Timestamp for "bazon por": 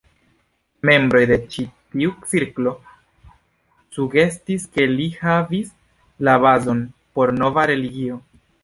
6.49-7.39